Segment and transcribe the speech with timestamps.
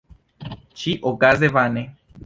[0.83, 1.89] Ĉi-okaze vane.